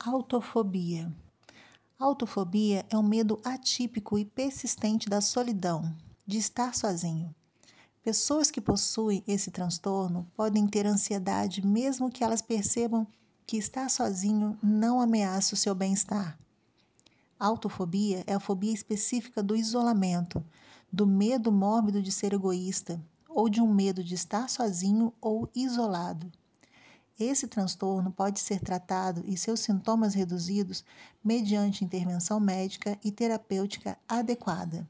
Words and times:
Autofobia. 0.00 1.12
Autofobia 1.98 2.86
é 2.88 2.96
um 2.96 3.02
medo 3.02 3.40
atípico 3.42 4.16
e 4.16 4.24
persistente 4.24 5.08
da 5.08 5.20
solidão, 5.20 5.92
de 6.24 6.38
estar 6.38 6.72
sozinho. 6.76 7.34
Pessoas 8.04 8.48
que 8.48 8.60
possuem 8.60 9.24
esse 9.26 9.50
transtorno 9.50 10.24
podem 10.36 10.68
ter 10.68 10.86
ansiedade 10.86 11.66
mesmo 11.66 12.12
que 12.12 12.22
elas 12.22 12.40
percebam 12.40 13.08
que 13.44 13.56
estar 13.56 13.90
sozinho 13.90 14.56
não 14.62 15.00
ameaça 15.00 15.54
o 15.54 15.58
seu 15.58 15.74
bem-estar. 15.74 16.38
Autofobia 17.36 18.22
é 18.24 18.34
a 18.34 18.40
fobia 18.40 18.72
específica 18.72 19.42
do 19.42 19.56
isolamento, 19.56 20.44
do 20.92 21.08
medo 21.08 21.50
mórbido 21.50 22.00
de 22.00 22.12
ser 22.12 22.32
egoísta 22.32 23.04
ou 23.28 23.48
de 23.48 23.60
um 23.60 23.74
medo 23.74 24.04
de 24.04 24.14
estar 24.14 24.48
sozinho 24.48 25.12
ou 25.20 25.50
isolado. 25.56 26.30
Esse 27.18 27.48
transtorno 27.48 28.12
pode 28.12 28.38
ser 28.38 28.60
tratado 28.60 29.24
e 29.26 29.36
seus 29.36 29.60
sintomas 29.60 30.14
reduzidos 30.14 30.84
mediante 31.22 31.84
intervenção 31.84 32.38
médica 32.38 32.96
e 33.02 33.10
terapêutica 33.10 33.98
adequada. 34.08 34.88